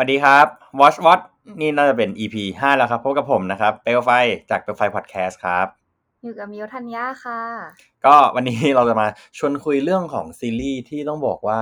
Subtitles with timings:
[0.00, 0.46] สวัสดีครับ
[0.80, 1.24] Watch What
[1.60, 4.10] นี่น่าจะเป็น EP ห้าแล้วครับพบกับผมนะครับ เปลวไฟ
[4.50, 5.66] จากเปลวไฟพอดแคสต์ครับ
[6.22, 7.40] อยู่กับมิวทัญญาค่ะ
[8.06, 9.06] ก็วันนี้เราจะมา
[9.38, 11.60] ชวนคุยเรื่องของซีรีส์ที่ต้องบอกว่า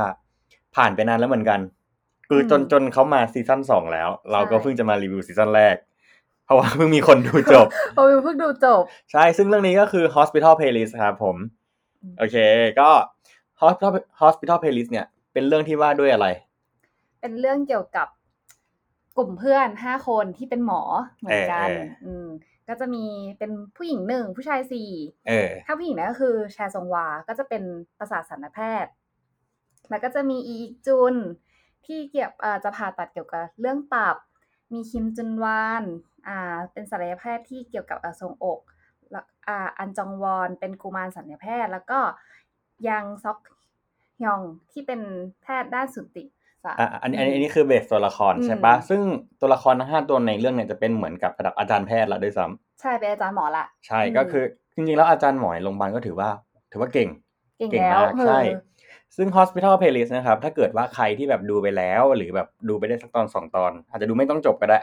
[0.76, 1.60] ผ่านไปนานแล้วเหมือนกัน
[2.28, 5.76] คือจนอืมจนเขามาซีซั่นสองแล้ว เราก็ใช่เพิ่งจะมารีวิวซีซั่นแรก
[6.44, 7.66] เพราะว่าเพิ่งมีคนดูจบ
[7.96, 8.82] โอ้ยเพิ่งดูจบ
[9.12, 11.36] ใช่ ซึ่งเรื่องนี้ก็คือ Hospital Playlist ครับผม
[12.02, 12.36] อืมโอเค
[12.80, 12.88] ก็
[13.60, 16.26] Hospital Hospital Playlist เนี่ย เป็นเรื่องที่ว่าด้วยอะไร
[17.20, 18.06] เป็นเรื่องเกี่ยวกับ
[19.16, 20.82] กลุ่มเพื่อนห้าคนที่เป็นหมอ
[21.18, 22.26] เหมือนกันเออเอออืม
[22.68, 23.04] ก็จะมี
[23.38, 24.90] เป็นผู้หญิงหนึ่งผู้ชายสี่
[25.28, 27.62] เออถ้าผู้หญิงเนี่ยก็คือแชร์ซงวา ก็จะเป็น
[27.98, 28.92] ประสาทสันแพทย์
[29.90, 31.14] แล้วก็จะมีอีกจุน
[31.86, 34.16] ที่เกี่ยวเอ่อจะผ่าตัดเกี่ยวกับเรื่องตับ
[34.72, 35.84] มีคิมจุนวาน
[36.28, 38.60] อ่า เป็นศัลยแพทย์ที่เกี่ยวกับอ่าทรงอก
[39.10, 42.00] แล้วอ่าอันจองวอนเป็นกุมารศัลยแพทย์ แล้วก็
[42.88, 43.38] ยังซอก
[44.18, 44.40] ฮยอง
[44.72, 45.00] ที่เป็น
[45.42, 46.24] แพทย์ด้านสุติ
[46.66, 49.02] ศาสตร์อะอันนี้อันนี้อันนี้คือเบสตัวละครอืมใช่ปะซึ่ง
[49.40, 56.30] ตัวละครทั้งห้าตัวในเรื่องเนี่ยจะเป็นเหมือนกับระดับอาจารย์แพทย์ละด้วยซ้ำใช่เป็นอาจารย์หมอละใช่อืมก็คือจริงๆแล้วอาจารย์หมอในโรงพยาบาลก็ถือว่า
[56.72, 57.08] ถือว่าเก่ง
[57.58, 58.40] เก่งเก่งแล้วมากเออใช่
[59.16, 64.78] ซึ่ง Hospital Playlist นะครับ ถ้าเกิดว่าใครที่แบบดูไปแล้ว หรือแบบดูไปได้สักตอนสองตอน อาจจะดูไม่ต้องจบก็ได้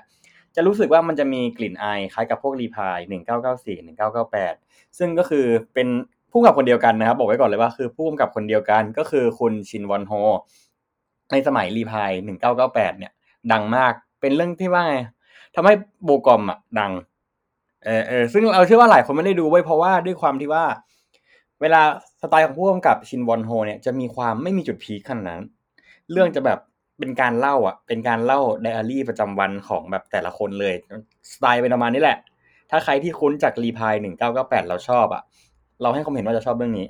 [0.55, 4.53] จะรู้สึกว่ามันจะมีกลิ่นอายคล้ายกับพวกรีพายหนึ่งเก้าเก้าสี่หนึ่งเก้าเก้าแปด
[4.97, 5.87] ซึ่งก็คือเป็น
[6.31, 10.13] ผู้กำกับคนเดียวกันนะครับ บอกไว้ก่อนเลยว่าคือผู้กำกับคนเดียวกันก็คือคุณชินวอนโฮ
[11.33, 13.11] ในสมัยรีพายหนึ่งเก้าเก้าแปดเนี่ย
[13.51, 14.97] ดังมากเป็นเรื่องที่ว่าไง
[15.55, 16.91] ทำให้โบกอมอะดัง
[17.85, 20.65] เออเออซึ่งเราเชื่อว่าหลายคนไม่ได้ดูไว้เพราะว่าด้วยความที่ว่า
[21.61, 21.81] เวลา
[22.21, 25.43] สไตล์ของผู้กำกับชินวอนโฮเนี่ยจะมีความไม่มีจุดพีคขนาดนั้น
[26.11, 26.59] เรื่องจะแบบ
[26.99, 30.75] เป็นการเล่าอะ เป็นการเล่าไดอารี่ประจำวันของแบบแต่ละคนเลย
[31.31, 32.17] สไตล์เป็นประมาณนี้แหละ
[32.71, 35.23] ถ้าใครที่คุ้นจากรีพายหนึ่งเก้าเก้าแปดเราชอบอะ
[35.81, 36.87] เราให้ความเห็นว่าจะชอบเรื่องนี้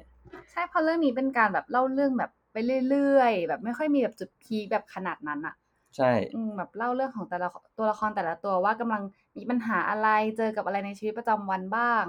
[0.52, 2.58] ใช่เพราะเรื่องนี้เป็นการแบบเล่าเรื่องแบบ ไป
[2.90, 5.56] เรื่อยๆ แบบไม่ค่อยมีแบบจุดพีคแบบขนาดนั้นอะ
[5.98, 9.04] ใช่อืมแบบเล่าเรื่องของแต่ละตัวละครแต่ละตัวว่ากำลัง
[9.38, 12.06] มีปัญหาอะไรเจอกับอะไรในชีวิตประจำวันบ้าง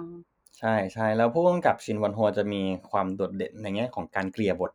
[0.59, 4.73] ใช่ใช่แล้วผู้กำกับชินวอนโฮจะมีความโดดเด่นในแง่ของการเกลี่ยบท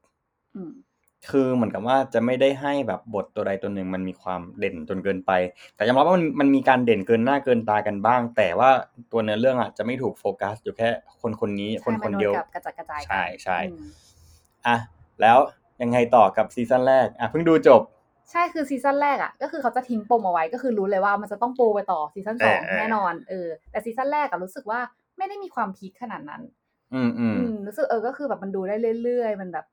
[0.56, 0.72] อืม
[1.30, 5.32] คือเหมือนกับว่าจะไม่ได้ให้แบบบทตัวใดตัวหนึ่งมันมีความเด่นจนเกินไป
[5.76, 8.70] แต่ยอมรับว่ามันมันมีการเด่นเกินหน้าเกินตากันบ้าง แต่ว่า
[9.12, 10.90] ตัวเนื้อเรื่องอะจะไม่ถูกโฟกัสอยู่แค่
[11.22, 13.84] คนคนนี้คนใช่คนเดียวมัโก็แบบระจัดกระจายกันใช่ใช่อืม
[14.68, 14.78] อะ
[15.22, 15.38] แล้ว
[15.82, 17.82] ยังไงต่อกับซีซั่นแรกอะเพิ่งดูจบ
[18.32, 24.80] ใช่คือซีซั่นแรกอะก็คือเขาจะทิ้งปมเอาไว้ก็คือรู้เลยว่ามันจะต้องปูไปต่อซีซั่นสองเออเออแน่นอนเออแต่ซีซั่นแรกอะรู้สึกว่า
[25.18, 26.42] ไม่ได้มีความพีคขนาดนั้น
[26.94, 29.66] อืมอืมอืมรู้สึกเออก็คือแบบมันดูได้เรื่อยๆ มันแบบ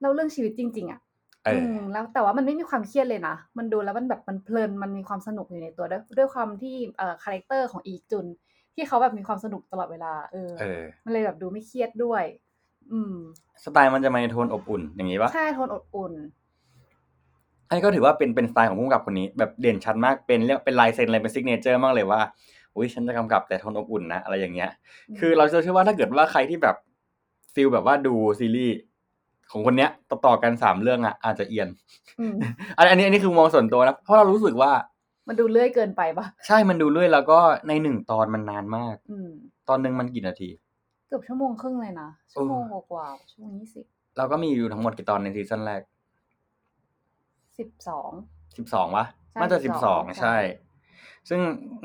[0.00, 1.00] เล่าเรื่องชีวิตจริง ๆอะ
[1.44, 8.26] เออมแล้วแต่ว่ามันไม่มีความเครียดเลยนะมันดูแล้วมันแบบมันเพลินมันมีความสนุกอยู่ในตัวด้วยด้วยความที่เอ่อ character ของอีกจุน
[8.74, 12.24] ที่เขาแบบมีความสนุกตลอดเวลาเออเออมันเลยแบบดูไม่เครียดด้วย
[12.92, 13.14] อืม
[13.64, 16.12] สไตล์มันจะมาในโทนอบอุ่นอย่างนี้ปะใช่โทนอบอุ่น
[17.68, 22.20] อันนี้ก็ถือว่าเป็นเป็นสไตล์ของผู้กำกับคนนี้ แบบเด่นชัดมากเป็นเรียกเป็นลายเซ็นอะไรเป็น signature มากเลยว่า
[22.76, 24.70] อุ้ยฉันจะกำกับแต่โทนอบอุ่นนะอะไรอย่างเงี้ย
[25.18, 26.76] คือเราเชื่อว่าถ้าเกิดว่าใครที่แบบ
[27.54, 28.76] feel แบบว่าดูซีรีส์
[29.50, 31.68] ของคนเนี้ยต่อต่อๆกันสามเรื่องอะ อาจจะเอียน
[32.20, 32.34] อืม
[32.78, 34.72] อันอันนี้อันนี้คือมองส่วนตัวนะเพราะเรารู้สึกว่า
[35.28, 37.38] มันดูเรื่อยเกินไปปะใช่มันดูเรื่อยแล้วก็
[37.68, 39.28] ในหนึ่งตอนมันนานมากอืม
[39.68, 43.84] ตอนหนึ่งมันกี่นาทีเกือบชั่วโมงครึ่งเลยนะ ชั่วโมงเออกว่าๆชั่วโมงยี่สิบ
[44.16, 45.80] เราก็มีอยู่ทั้งหมดกี่ตอนในซีซั่นแรก
[47.58, 48.10] สิบสอง
[48.56, 50.36] สิบสองวะใช่น่าจะสิบสอง12ใช่
[51.28, 51.40] ซึ่ง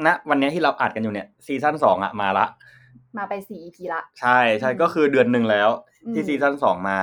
[0.05, 2.45] ณวันเนี้ยที่เราอัดกันอยู่เนี่ยซีซั่นสองอะมาละ
[3.17, 5.69] มาไปสี่ EP ละ ใช่ใช่อืมก็คือเดือนหนึ่งแล้ว
[6.05, 6.97] อืมที่ซีซั่นสองมา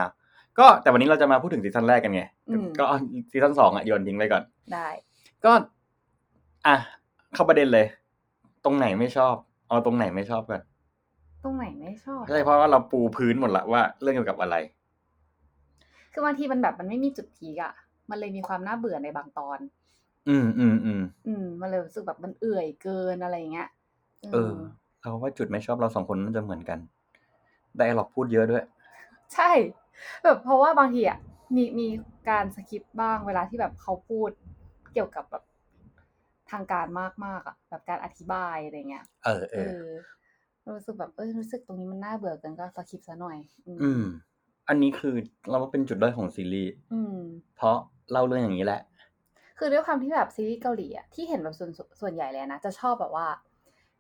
[0.59, 2.97] ก็แต่วันนี้เราจะมาพูดถึงซีซั่นแรกกันไงอืมก็เอา
[3.31, 4.43] ซีซั่นสองอะโยนทิ้งไปก่อน
[4.73, 4.89] ได้
[5.45, 5.53] ก็
[6.67, 6.77] อะ
[7.35, 7.87] เข้าประเด็นเลย
[8.65, 9.35] ตรงไหนไม่ชอบ
[9.69, 10.61] เอาตรงไหนไม่ชอบกัน
[11.45, 14.57] ตรงไหนไม่ชอบ ใช่เพราะว่าเราปูพื้นหมดละว่า เรื่องเกี่ยวกับอะไร
[16.13, 17.73] คือบางทีมันแบบมันไม่มีจุดพีกอะ
[18.11, 19.59] มันเลยมีความน่าเบื่อในบางตอน
[20.29, 23.69] อืมอืมอืมอืมมันเลยรู้สึกแบบมันเอื่อยเกินอะไรอย่างเงี้ย
[24.33, 24.55] เออ
[25.01, 26.79] เราว่าจุดไม่ชอบเราสองคนน่าจะเหมือนกัน
[27.77, 28.65] ไดอะล็อกพูดเยอะด้วย
[29.35, 29.51] ใช่
[30.23, 31.19] แบบเพราะว่าบางทีอะ
[31.57, 31.89] มีมี
[32.29, 34.31] การสคิปบ้างเวลาที่แบบเขาพูด
[34.93, 35.45] เกี่ยวกับแบบ
[36.51, 39.83] ทางการมากมากๆอะแบบการอธิบายอะไรเงี้ย เออเอเอออ
[40.77, 43.39] รู้สึกแบบเออรู้สึกตรงนี้มันน่าเบื่อเกินก็สคิปซะหน่อย
[43.83, 44.03] อืม
[44.69, 45.15] อันนี้คือ
[45.49, 47.19] เราว่าเป็นจุดด้อยของซีรีส์อืม
[47.57, 47.77] เพราะ
[48.11, 48.81] เล่าเรื่องอย่างนี้แหละ
[49.59, 51.71] คือด้วยความที่แบบซีรีส์เกาหลีอะที่เห็นแบบส่วน
[52.01, 53.27] ส่วนใหญ่เลยนะจะชอบแบบว่า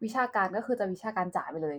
[0.04, 1.78] วิชาการก็คือจะวิชาการจ๋าไปเลย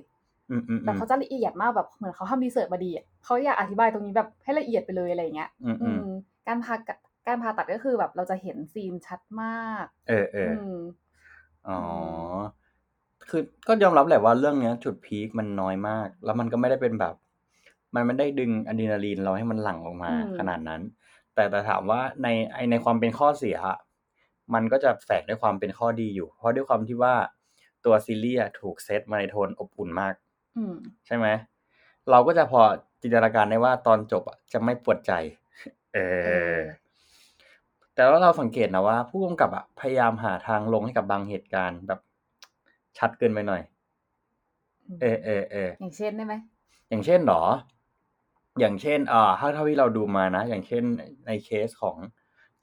[0.51, 6.01] อืมอืมแบบเขาจะละเอียดมากแบบเหมือนเขาทำรีเสิร์ชมาดีอะเขาอยากอธิบายตรงนี้แบบให้ละเอียดไปเลยอะไรอย่างเงี้ย อืมอือืมม
[6.47, 6.97] การผ่าตัด
[7.27, 10.75] การผ่าตัดก็คือแบบเราจะเห็นซีนชัดมาก เออเอออืม
[11.67, 11.79] อ๋อ
[13.29, 17.15] คือก็ยอมรับแหละว่าเรื่องเนี้ย จุดพีคมันน้อยมาก แล้วมันก็ไม่ได้เป็นแบบ
[17.95, 20.81] มันไม่ได้ดึงอะดรีนาลีนเราให้มันหลั่งออกมา อืม ขนาดนั้น
[21.33, 23.77] แต่แต่ถามว่าในไอในความเป็นข้อเสียอะ
[24.53, 27.15] มันก็จะแฝงด้วยความเป็นข้อดีอยู่ เพราะด้วยความที่ว่า
[27.85, 30.13] ตัวซีรีส์อะถูกเซตมาในโทนอบอุ่นมาก
[30.57, 30.75] อืม
[31.07, 31.27] ใช่ไหม
[32.09, 32.61] เราก็จะพอ
[33.01, 35.11] จินตนาการได้ว่าตอนจบอะจะไม่ปวดใจ
[35.93, 36.59] เอเออ อ
[37.95, 41.99] แต่ว่าเราสังเกตนะว่า ผู้กำกับอะพยายามหาทางลงให้กับบางเหตุการณ์ แบบ
[42.97, 43.61] ชัดเกินไปหน่อย
[44.87, 46.33] อืมเออเออเอออย่างเช่นได้ไหม
[46.89, 47.43] อย่างเช่นเหรอ
[48.59, 50.83] อย่างเช่นอ่าถ้าเท่าที่เราดูมานะ อย่างเช่น
[51.27, 51.97] ในเคสของ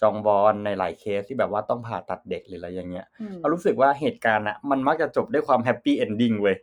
[0.00, 6.56] จองวอนในหลายเคสที่แบบว่าต้องผ่าตัดเด็กหรืออะไรอย่างเงี้ยอืมเรารู้สึกว่าเหตุการณ์อะมันมักจะจบด้วยความ happy ending เว้ย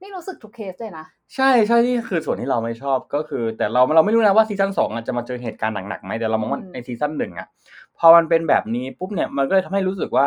[0.00, 7.46] นี่รู้สึกทุกเคสเลยนะ ใช่ใช่นี่คือส่วนที่เราไม่ชอบก็คือ แต่เราเราไม่รู้นะว่าซีซั่นสองอะจะมาเจอเหตุการณ์หนักๆไหมแต่เรามองว่าอืมในซีซั่นหนึ่งอะ
[7.98, 10.26] พอมันเป็นแบบนี้ปุ๊บเนี่ยมันก็เลยทำให้รู้สึกว่า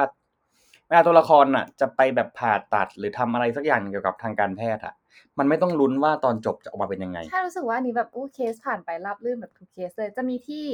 [0.89, 4.93] เวลาตัวละครอะ จะไปแบบผ่าตัดหรือทำอะไรสักอย่างเกี่ยวกับทางการแพทย์อะ
[5.39, 10.65] มันไม่ต้องลุ้นว่าตอนจบจะออกมาเป็นยังไงใช่รู้สึกว่าอันนี้แบบอู้เคสผ่านไปราบรื่นแบบทุกเคสเลยจะมีที่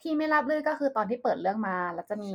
[0.00, 2.30] ที่ไม่ราบรื่นก็คือตอนที่เปิดเรื่องมา แล้วจะมี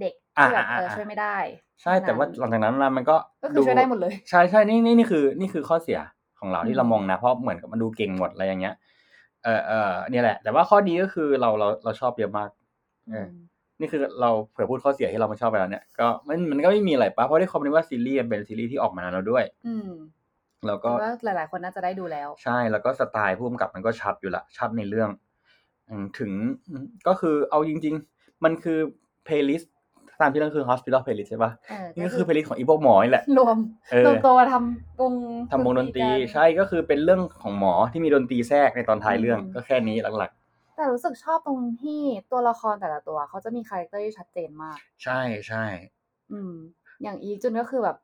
[0.00, 1.36] เด็กที่แบบอ่าเอออ่าช่วยไม่ได้
[1.82, 5.98] ใช่แต่ว่าหลังจากนั้นมามันก็ก็คือช่วยได้หมดเลย ใช่ใช่นี่นี่นี่คือ นี่คือข้อเสีย
[6.40, 8.74] ของเราอืมที่เรามองนะเพราะเหมือนกับมันดูเก่งหมดอะไรอย่างเงี้ย
[9.44, 12.50] เออเออเนี่ยแหละ แต่ว่าข้อดีก็คือเราเราเราชอบเยอะมาก
[13.10, 13.26] เออ
[13.80, 19.90] นี่คือเราเผื่อพูดข้อเสียที่เราไม่ชอบไปแล้วเนี่ยก็มันมันก็ไม่มีอะไรปะเพราะด้วยความที่ว่าซีรีส์มันเป็นซีรีส์ที่ออกมานานแล้วด้วย อืม
[20.66, 25.10] แล้วก็ก็หลาย ๆ คนน่าจะได้ดูแล้ว ใช่แล้วก็สไตล์ผู้กำกับมันก็ชัดอยู่ละชัดในเรื่อง
[25.88, 26.30] อืมถึง
[27.06, 28.78] ก็คือเอาจริง ๆ มันคือ
[29.24, 29.72] playlist
[30.20, 33.56] ตามที่เรื่องคือ hospital playlist ใช่ปะเออนี่ก็คือ playlist ของอีพวกหมอนี่แหละ รวม
[33.90, 35.12] เอรอวมตัวมาทำวง
[35.52, 40.30] ทำวงดนตรีกันใช่ก็คือเป็นเรื่องของหมอที่มีดนตรีแทรกในตอนท้ายเรื่องอืมก็แค่นี้หลัก
[40.78, 45.64] แต่รู้สึกชอบตรงที่ตัวละครแต่ละตัว เขาจะมี character ที่ชัดเจนมากๆใช่ใช่
[46.32, 46.52] อืม
[47.02, 47.96] อย่างอีกจุนก็คือแบบ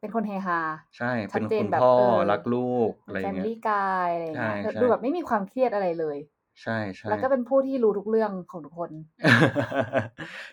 [0.00, 0.60] เป็นคนเฮฮา
[0.96, 6.18] ใช่ชัเป็นแบบคุณพ่อเออรักลูกอะไรแฟอย่างเงี้ย family guy อะไรอย่างเงี้ยใช่ใช่ดูแบบไม่มีความเครียดอะไรเลย
[6.62, 8.90] ใช่ใช่แล้วก็เป็นผู้ที่รู้ทุกเรื่องของทุกคน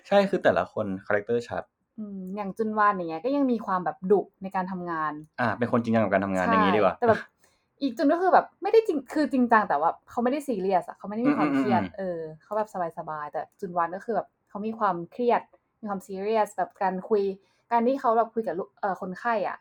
[0.08, 1.64] ใช่คือแต่ละคน character ชัด
[2.00, 7.20] อืมอย่างจุนวานอย่างเงี้ยก็ยังมีความแบบดุในการทำงาน อ่า เป็นคนจริงจังกับการทำงานอย่างนี้ดีกว่าแต่แบบ
[7.81, 15.42] อีกจุนก็คือแบบไม่ได้จริงคือจริงจังแต่ว่าเขาไม่ได้ซีเรียสอะเขาไม่ได้มีความอืมอืมเครียดอืมเออเขาแบบสบายๆแต่จุนวานก็คือแบบเขามีความเครียด
[15.80, 17.24] มีความซีเรียสแบบการคุย
[17.72, 19.57] การที่เขาแบบคุยกับลูกเอ่อคนไข้อะ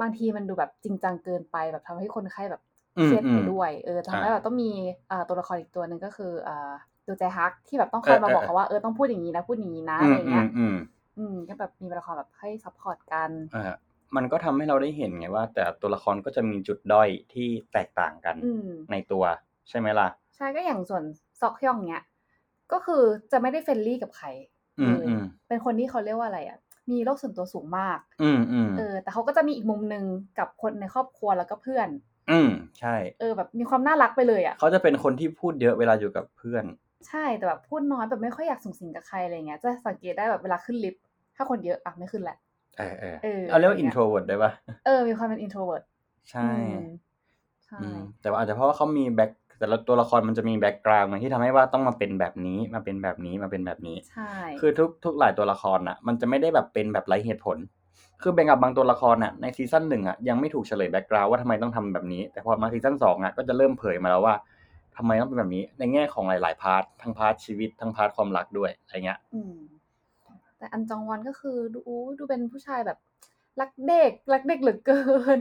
[0.00, 2.62] บางทีมันดูแบบจริงจังเกินไปแบบทำให้คนไข้แบบ
[2.98, 4.70] อืเคมรียดอืไปมด้วยเออทำให้ใช่แบบต้องมี
[5.08, 6.72] เอ่อตัวละครอีกตัวหนึ่งก็คือเอ่อ
[7.06, 10.76] ดูใจฮักที่แบบต้องคอยมาเออบอกเออเขาว่าเออต้องพูดอย่างนี้นะพูดอย่างนี้นะอือะไรมอืเงี้มยอืม
[11.18, 13.74] อืมก็แบบมีตัวละครแบบให้ support กันอ่า
[14.16, 19.24] มันก็ทำให้เราได้เห็นไงว่า แต่ตัวละครก็จะมีจุดด้อยที่แตกต่างกันอืมในตัว
[19.68, 21.04] ใช่ไหมล่ะ ใช่ก็อย่างส่วน
[21.40, 22.04] ซอกฮยองเนี้ย
[22.72, 23.02] ก็คือ
[23.32, 24.26] จะไม่ได้ friendly กับใคร
[24.80, 26.58] อืเลมยอืมเป็นคนที่เขาเรียกว่าอะไรอะ
[26.90, 30.04] มีโลกส่วนตัวสูงมาก อืมอืมเออ แต่เขาก็จะมีอีกมุมหนึ่ง
[30.38, 31.88] กับคนในครอบครัวแล้วก็เพื่อน
[32.30, 32.50] อืม
[32.80, 36.64] ใช่ เออแบบมีความน่ารักไปเลยอะเขาจะเป็นคนที่พูดเยอะเวลาอยู่กับเพื่อน
[37.08, 41.02] ใช่แต่แบบพูดน้อยแบบไม่ค่อยอยากสุงสิงกับใครอะไรเงี้ยจะสังเกตได้แบบเวลาขึ้นลิฟต์
[41.36, 42.36] ถ้าคนเยอะอะไม่ขึ้นแหละ
[42.78, 44.52] เออเออเออเอาเรียกว่าอะไรเงี้ย introvert ได้ปะ
[44.86, 45.82] เออ มีความเป็น introvert
[46.30, 46.80] ใช่อืม
[47.66, 57.56] ใช่อืมแต่ว่าอาจจะเพราะว่าเขามี back แต่ละตัวละครมันจะมี background ที่ทำให้ว่าต้องมาเป็นแบบนี้มาเป็นแบบนี้มาเป็นแบบนี้ใช่คือทุกทุกหลายตัวละครน่ะ มันจะไม่ได้แบบเป็นแบบไร้เหตุผล
[58.22, 64.34] คือแบ่งกับบางตัวละครน่ะในซีซั่นหนึ่งอะยังไม่ถูกเฉลย background ว่าทำไมต้องทำแบบนี้ แต่พอมาซีซั่นสองอะก็จะเริ่มเผยมาแล้วว่า
[64.96, 69.54] ทำไมต้องเป็นแบบนี้ในแง่ของหลาย ๆ part ทั้ง part ชีวิตทั้ง part ความรักด้วยอะไรเงี้ยอืม
[70.64, 72.98] แต่อันจองวอนก็คือดูอู้ดูเป็นผู้ชายแบบ
[73.60, 75.00] รักเด็กรักเด็กเหลือเกิ
[75.36, 75.38] น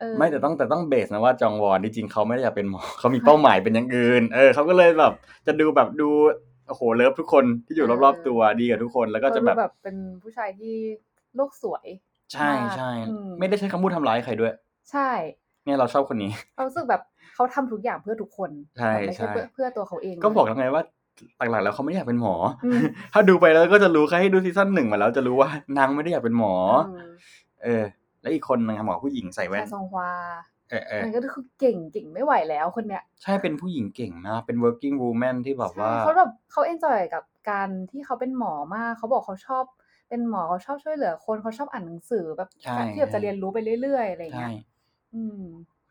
[0.00, 5.12] เออไม่แต่ต้องแต่ต้อง base นะว่าจองวอนจริงๆเขาไม่ได้อยากเป็นหมอเขามีเป้าหมายเป็นอย่างอื่น เออเขาก็เลยแบบ
[5.46, 6.08] จะดูแบบดู
[6.68, 10.74] โอ้โหเลิฟทุกคนที่อยู่รอบๆตัวดีกับทุกคนแล้วก็จะเขาดูแบบแบบเป็นผู้ชายที่
[11.36, 11.86] โลกสวย
[12.32, 14.52] ใช่มากใช่อืมไม่ได้ใช้คำพูดทำร้ายใครด้วย
[14.90, 15.10] ใช่
[15.64, 17.02] เนี่ยเราชอบคนนี้เรารู้สึกแบบ
[17.34, 20.82] เขาทำทุกอย่างเพื่อทุกคนใช่แบบไม่ใช่ใช่เพื่อเพื่อตัวเขาเอง ก็บอกเลยแล้วไงว่า
[21.38, 26.84] หลักๆแล้วเขาไม่ได้อยากเป็นหมออมถ้าดูไปแล้วก็จะรู้ใครให้ดูซีซั่นหนึ่งมาแล้วจะรู้ว่านางไม่ได้อยากเป็นหมอม
[27.62, 27.84] เออ
[28.22, 30.10] แล้วอีกคนนึงอะหมอผู้หญิงใส่แว่ชานซองฮวา
[30.70, 39.64] เออเออมันก็คือเก่งเก่งไม่ไหวแล้วคนเนี้ย ใช่เป็นผู้หญิงเก่งมากเป็น working woman ที่แบบว่าใช่เขาแบบเขา enjoy กับการที่เขาเป็นหมอมาก เขาบอกเขาชอบ
[40.08, 44.50] เป็นหมอเขาชอบช่วยเหลือคนเขาชอบอ่านหนังสือแบบใช่การที่แบบจะใช่เรียนรู้ไปเรื่อยๆอะไรใช่เงี้ย
[45.14, 45.42] อืม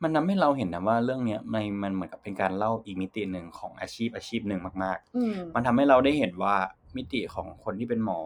[0.04, 6.56] มันทำให้เราเห็นนะว่าเรื่องเนี้ยมันมันเหมือนกับเป็นการเล่าอีกมิติหนึ่งของอาชีพอาชีพหนึ่งมากอืม ๆ มันทำให้เราได้เห็นว่า
[6.98, 8.20] มิติของคนที่เป็นหมอ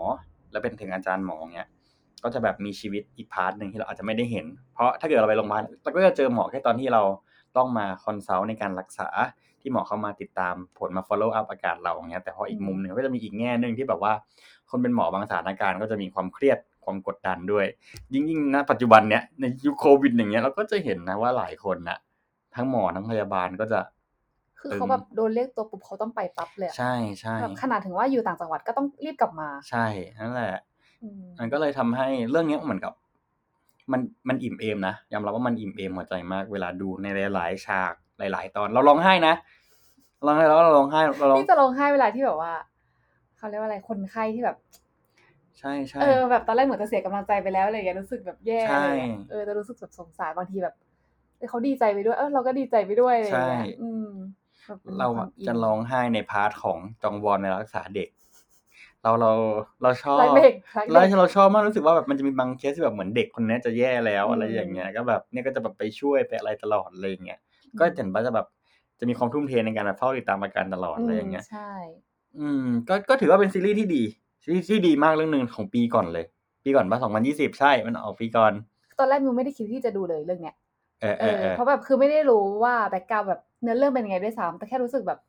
[0.51, 1.67] และเป็นถึงอาจารย์หมอเนี้ย
[2.23, 7.01] ก็จะแบบมีชีวิตอีก part หนึ่งที่เราอาจจะไม่ได้เห็น เพราะถ้าเกิดเราไปโรงพยาบาลเราก็จะเจอหมอแค่ตอนที่เรา
[7.57, 9.09] ต้องมาคอนซัลท์ในการรักษา
[9.61, 14.13] ที่หมอเข้ามาติดตามผลมา follow up อาการเราอย่างเงี้ยแต่พออีกมุมหนึ่งก็จะมีอีกแง่หนึ่งที่แบบว่า
[14.69, 17.65] คนเป็นหมอบางสถานการณ์ก็จะมีความเครียด ความกดดันด้วย
[18.13, 21.97] ยิ่งยิ่งณปัจจุบันเนี้ยในยุคโควิดอย่างเงี้ยเราก็จะเห็นนะว่าหลายคนนะ
[22.55, 23.79] ทั้งหมอทั้งพยาบาลก็จะ
[24.59, 29.85] คือตึงเขาแบบโดนเรียกตัวปุ๊บเขาต้องไปปั๊บเลยอะใช่ใช่แบบขนาดถึงว่าอยู่ต่างจังหวัดก็ต้องรีบกลับมา ใช่
[30.19, 30.55] นั่นแหละ
[31.03, 32.93] อืมมันก็เลยทำให้เรื่องเนี้ยเหมือนกับ
[33.91, 39.33] มันมันอิ่มเอมนะยอมรับว่ามันอิ่มเอมหัวใจมาก เวลาดูในหลายๆฉากหลาย ๆ ตอนเราร้องไห้นะ
[40.25, 42.53] ร้องไห้แล้วเราร้องไห้เราร้องนี่จะร้องไห้เวลาที่แบบว่า
[43.37, 44.57] เขาเรียกว่าอะไรคนไข้ที่แบบ
[45.59, 50.73] ใช่ใช่ เออแบบตอนแรกเหมือนจะเสียกำลังใจไปแล้วอะไรอย่างเงี้ยรู้สึกแบบแย่ใช่ เลยอะเออจะรู้สึกแบบสงสารบางทีแบบ
[51.37, 54.03] เออเขาดีใจไปด้วย เออเราก็ดีใจไปด้วยอะไรอย่างเงี้ยใช่ อืม
[54.65, 58.09] แบบมีเราควอะมนจะร้องไห้ใน part ของจองวอนในรักษาเด็ก
[59.03, 59.31] เราเรา
[59.83, 67.39] เราชอบ ไลฟ์เบรกไลฟ์เบรแล้วก เราชอบมากรู้สึกว่าแบบมันจะมีบางเคสที่แบบเหมือนเด็กคนเนี้ยจะแย่แล้วอืมอะไรอย่างเงี้ยก็แบบเนี่ยก็จะแบบไปช่วยไปอะไรตลอดอะไรอย่างเงี้ย
[67.79, 68.47] ก็เห็นว่าจะแบบ
[68.99, 71.59] จะมีความทุ่มเทในการแบบเฝ้าติดตามอาการตลอดอะไรอย่างเงี้ย มใช่
[72.39, 74.03] อืมก็ก็ถือว่าเป็นซีรีส์ที่ดี
[74.45, 76.25] ซีรีส์ที่ดีมากเรื่องหนึ่งของปีก่อนเลย
[76.63, 78.53] ปีก่อนป่ะสองพันยี่สิบใช่มันออกปีก่อน
[78.99, 80.55] ตอนแรกมิวไม่ได้คิดที่จะดูเลยเรื่องเนี้ย
[81.01, 85.19] เออเอเอออเออเพราะแบบคือไม่ได้รู้ว่า background แบบเนื้อเรื่องเป็นยังไงด้วยซ้ำแต่แค่รู้สึกแบบ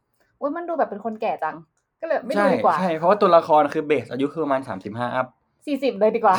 [0.40, 1.56] ว่ามันดูแบบเป็นคนแก่จัง
[2.00, 5.26] ก็เลยไม่ดูใช่ดีกว่าใช่เพราะว่าตัวละครคือ base อายุคือประมาณสามสิบห้า up
[5.66, 6.36] สี่สิบเลยดีกว่า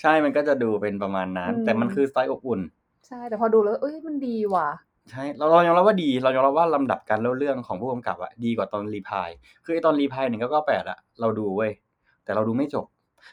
[0.00, 2.60] ใช่มันก็จะดูเป็นประมาณนั้นอืมแต่มันคือสไตล์อบอุ่น
[3.06, 4.68] ใช่แต่พอดูแล้วเอ้ยมันดีว่ะ
[5.10, 9.30] ใช่เราเรายอมรับว่าดี เรายอมรับว่าลำดับการเล่าเรื่องของผู้กำกับอะดีกว่าตอน Reply
[9.64, 11.70] คือไอตอน Reply หนึ่งก็ก็แปดอะเราดูเว้ย
[12.24, 12.86] แต่เราดูไม่จบ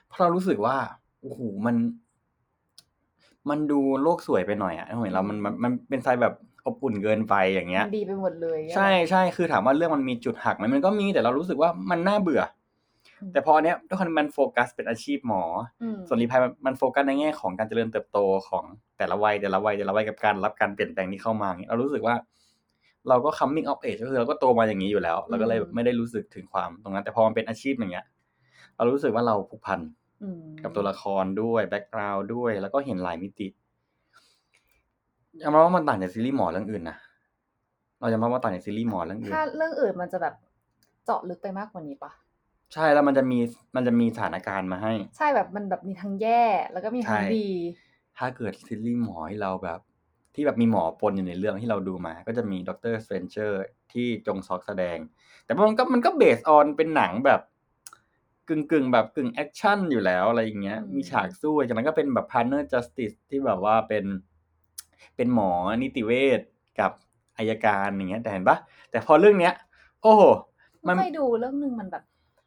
[0.08, 0.76] เพราะเรารู้สึกว่า
[1.22, 1.76] โอ้โหมัน
[3.50, 6.34] มันดูโลกสวยไปหน่อยอะเหมือนเรามันมันมันเป็นสไตล์แบบ
[6.66, 12.63] อบอุ่นเกินไปอย่างเงี้ยมันดีไปหมดเลยใช่ใช่คือถามว่าเรื่องมันมีจุดหักไหมมันก็มีแต่เรารู้สึกว่ามันน่าเบื่ออืม
[13.34, 15.44] แต่พออันเนี้ยด้วยความมันโฟกัสเป็นอาชีพหมอ
[15.82, 18.64] อืมส่วนรีพายมันมันโฟกัสในแง่ของการเจริญเติบโตของ
[18.98, 22.16] แต่ละวัยแต่ละวัยแต่ละวัยกับการรับการเปลี่ยนแปลงที่เข้ามาเนี่ยเรารู้สึกว่า
[23.10, 28.06] เราก็ coming of age ก็คือเราก็โตมาอย่างนี้อยู่แล้ว เราก็เลยแบบไม่ได้รู้สึกถึงความตรงนั้น แต่พอมันเป็นอาชีพอย่างเงี้ย
[28.78, 29.80] เรารู้สึกว่าเราผูกพัน
[30.24, 33.48] อืมกับตัวละครด้วย background ด้วย แล้วก็เห็นหลายมิติ
[35.42, 36.98] ยอมรับว่ามันต่างจากซีรีส์หมอเรื่องอื่นนะ
[38.00, 40.36] เรายอมรับว่าต่างจากซีรีส์หมอเรื่องอื่นถ้าเรื่องอื่นมันจะแบบ
[41.06, 42.12] เจาะลึกไปมากกว่านี้ปะ
[42.74, 43.40] ใช่แล้วมันจะมี
[43.76, 47.50] มันจะมีสถานการณ์มาให้ ใช่แบบมันแบบมีทั้งแย่แล้วก็มีทั้งใช่ดี
[48.18, 49.80] ถ้าเกิดซีรีส์หมอที่เราแบบ
[50.36, 53.58] ที่แบบมีหมอปนอยู่ในเรื่องที่เราดูมา ก็จะมี Doctor Stranger
[53.94, 54.98] ที่จงซอกแสดง
[55.46, 57.42] แต่มันก็มันก็ based on เป็นหนังแบบ
[58.50, 64.06] กึ่งกึ่งๆแบบกึ่งแอคชั่นอยู่แล้วอะไรอย่างเงี้ยอืมมีฉากสู้จากนั้นก็เป็นแบบ Partner Justice ที่แบบว่าเป็น
[65.16, 65.52] เป็นหมอ
[65.84, 66.42] นิติเวช
[66.80, 66.92] กับ
[67.38, 68.58] อัยการอย่างเงี้ยแต่เห็นปะ
[68.92, 69.54] แต่พอเรื่องเนี้ย
[70.02, 70.22] โอ้โห
[70.88, 72.04] มันเคยดูเรื่องหนึ่งมันแบบ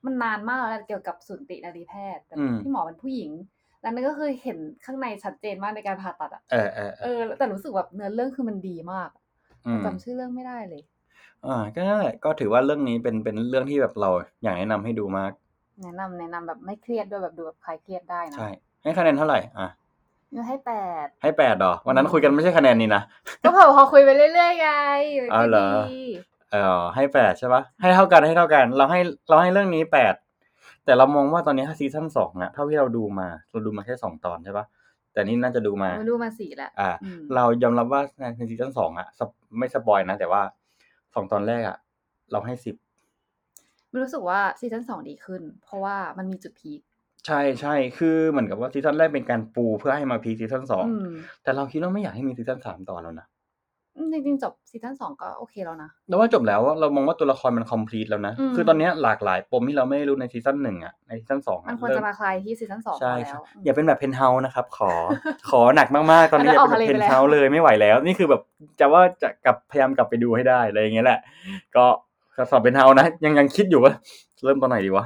[0.06, 3.30] มันนานมากแล้วนะเกี่ยวกับสูตินารีแพทย์แบบอืมที่หมอเป็นผู้หญิง
[3.82, 9.10] แล้วนั่นก็คือเห็นข้างในชัดเจนมากในการผ่าตัดอะเออเออเอเอออแต่รู้สึกแบบเนื้อเรื่องคือมันดีมาก
[9.66, 10.82] อืมจำชื่อเรื่องไม่ได้เลย
[11.46, 14.10] อ่าก็นั่นแหละก็ถือว่าเรื่องนี้เป็นเป็นเรื่องที่แบบเรา
[14.42, 15.32] อยากแนะนำให้ดูมาก
[15.82, 18.48] แนะนำแนะนำแบบไม่เครียดด้วยแบบดูแบบคลายเครียดได้นะใช่
[18.82, 19.68] ให้คะแนนเท่าไหร่อะ
[20.32, 20.72] มิวให้แป
[21.04, 23.02] ดให้แปดดอวันนั้นคุยกันไม่ใช่คะแนนนี่นะ
[23.42, 24.68] ก็พอพอคุยไปเรื่อยๆไง
[25.22, 26.00] มันอ๋อก็เหรอดี
[26.62, 30.14] เออให้แปดใช่ปะให้เท่ากันให้เท่ากัน เราให้เราให้เรื่องนี้แปด
[30.84, 34.66] แต่เรามองว่าตอนนี้ถ้าซีซั่นสองอะเท่าที่เราดูมาเราดูมาแค่สองตอนใช่ปะ
[35.12, 38.00] แต่นี่น่าจะดูมามันดูมาสี่แล้วอ่าอืมเรายอมรับว่า
[38.36, 40.42] ในซีซั่นสองอะสปไม่ spoil นะ แต่ว่า
[41.14, 41.76] สองตอนแรกอะ
[42.32, 42.74] เราให้สิบ
[43.92, 46.80] มิวรู้สึกว่าซีซั่นสองดีขึ้น เพราะว่ามันมีจุด peak
[47.26, 51.10] ใช่ใช่คือเหมือนกับว่าซีซั่นแรกเป็นการปูเพื่อให้มา peak ซีซั่นสองอืม
[51.42, 53.35] แต่เราคิดว่าไม่อยากให้มีซีซั่นสามตอนแล้วนะอืม
[54.12, 64.90] จริงๆ จบซีซั่นสองก็โอเคแล้วนะแล้วว่าจบแล้วอะเรามองว่าตัวละครมัน complete แล้วนะอืมคือตอนเนี้ยหลากหลายปมที่เราไม่รู้ในซีซั่นหนึ่งอะในซีซั่นสองมันอะควรเริ่จะมาคลายที่ซีซั่นสองใช่แล้ใช่วมอย่าเป็นแบบเพนเฮาส์นะครับ ขอ
[65.50, 68.42] ขอหนักมากๆ ตอนนี้อันอนั้นย่าเป็นออกทะเลเพนไปแล้วเฮาส์เลยไม่ไหวแล้ว นี่คือแบบ
[68.80, 71.20] จะว่าจะกลับพยายามกลับไปดูให้ได้อะไรอย่างเงี้ยแหละ
[71.76, 71.84] ก็
[72.50, 73.92] สอบเพนเฮาส์นะยังยังคิดอยู่ว่า
[74.44, 75.04] เริ่มตอนไหนดีวะ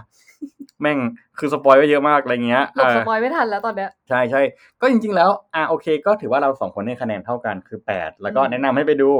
[0.82, 0.98] แม่ง
[1.38, 4.42] คือสปอยไว้เยอะมากอะไรเงี้ยหลบเออสปอยไม่ทันแล้วตอนเนี้ยใช่ใช่
[4.80, 9.10] ก็จริง ๆ แล้วอะโอเค ก็ถือว่าเราสองคนให้คะแนนเท่ากันคือแปดแล้วก็อืมแนะนำให้ไปดู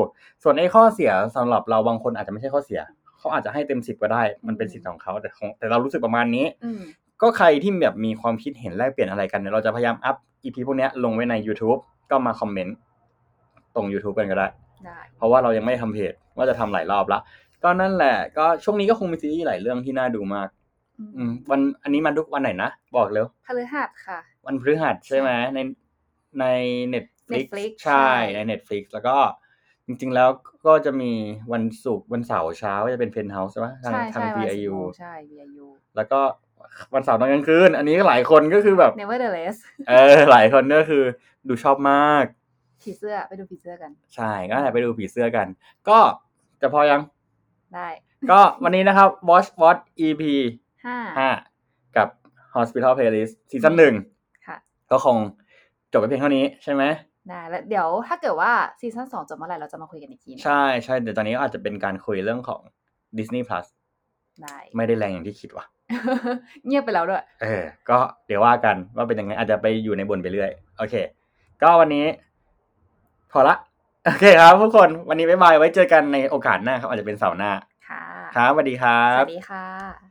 [0.42, 2.80] ส่วนไอ้ข้อเสียสำหรับเราบางคนอาจจะไม่ใช่ข้อเสีย
[3.18, 6.80] เขาอาจจะให้เต็มสิบก็ได้ มันเป็นสิทธิ์ของเขาแต่ของแต่เรารู้สึกประมาณนี้อืม
[7.22, 11.78] ก็ใครที่แบบมีความคิดเห็นแลกเปลี่ยนอะไรกันเนี่ยเราจะพยายามอัพอีพีพวกเนี้ยลงไว้ใน YouTube
[12.10, 12.76] ก็มาคอมเมนต์
[13.74, 14.48] ตรง YouTube กันก็ได้
[14.86, 17.20] ได้ เพราะว่าเรายังไม่ได้ทำเพจว่าจะทำหลายรอบละ
[17.64, 20.48] ก็นั่นแหละ ก็ช่วงนี้ก็คงมีซีรีส์หลายเรื่องที่น่าดูมาก
[21.00, 25.58] อืมอืมวันอันนี้มันทุกวันไหนนะบอกเร็วพฤหัสค่ะ วันพฤหัสใช่ไหมใน
[26.40, 26.46] ใน
[26.94, 29.16] Netflix Netflix ใช่ใช่ ใน Netflix แล้วก็
[29.86, 30.28] จริงๆแล้ว
[30.66, 31.12] ก็จะมี
[31.52, 35.66] วันศุกร์วันเสาร์เช้าก็จะเป็นเพนเฮาส์ใช่ไหมทางใช่ทาง ใช่วันสิบ VIU โมงใช่ VIU
[35.96, 36.20] แล้วก็
[36.94, 39.56] วันเสาร์ตอนกลางคืน อันนี้หลายคนก็คือแบบ Nevertheless
[39.88, 41.04] เออ หลายคนก็คือ
[41.48, 42.24] ดูชอบมาก
[42.82, 45.46] ผีเสื้อไปดูผีเสื้อกันใช่ก็ให้ไปดูผีเสื้อกัน
[45.88, 45.98] ก็
[46.60, 47.00] จะพอยัง
[47.74, 47.88] ได้
[48.30, 50.22] ก็วันนี้นะครับ Watch Watch EP
[50.86, 51.30] ห้าห้า
[51.96, 52.08] กับ
[52.54, 53.94] Hospital Playlist ซีซั่นหนึ่ง
[54.46, 54.56] ค่ะ
[54.90, 55.16] ก็คง
[55.92, 56.84] จบไปเพียงเท่านี้ใช่ไหม
[57.28, 62.60] ได้แล้วเดี๋ยวถ้าเกิดว่าซีซั่น2จบเมื่อไหร่เราจะมาคุยกันอีกทีนะใช่ใช่เดี๋ยวตอนนี้อาจจะเป็นการคุยเรื่องของ
[63.18, 63.66] Disney Plus
[64.42, 65.64] ได้ไม่ได้แรงอย่างที่คิดว่ะ
[66.66, 70.94] เงียบไปแล้วด้วย เออ ก็เดี๋ยวว่ากันว่าเป็นยังไงอาจจะไปอยู่ในบนไปเรื่อย โอเค
[71.62, 72.06] ก็วันนี้
[73.32, 73.56] พอละ
[74.04, 77.50] โอเคครับทุกคนวันนี้บ๊ายบายไว้เจอกันในโอกาสหน้าครับอาจจะเป็นเสาร์หน้า
[77.88, 78.02] ค่ะ
[78.36, 80.09] ครับสวัสดีครัสบวัสดีค่ะ